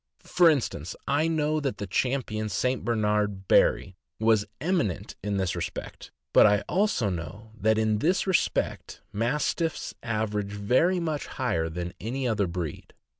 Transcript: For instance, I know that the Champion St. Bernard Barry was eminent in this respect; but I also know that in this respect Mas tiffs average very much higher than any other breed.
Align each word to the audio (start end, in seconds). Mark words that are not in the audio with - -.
For 0.25 0.49
instance, 0.49 0.95
I 1.07 1.27
know 1.27 1.59
that 1.59 1.77
the 1.77 1.85
Champion 1.85 2.49
St. 2.49 2.83
Bernard 2.83 3.47
Barry 3.47 3.95
was 4.19 4.47
eminent 4.59 5.15
in 5.21 5.37
this 5.37 5.55
respect; 5.55 6.09
but 6.33 6.47
I 6.47 6.61
also 6.67 7.11
know 7.11 7.51
that 7.55 7.77
in 7.77 7.99
this 7.99 8.25
respect 8.25 9.01
Mas 9.13 9.53
tiffs 9.53 9.93
average 10.01 10.53
very 10.53 10.99
much 10.99 11.27
higher 11.27 11.69
than 11.69 11.93
any 12.01 12.27
other 12.27 12.47
breed. 12.47 12.95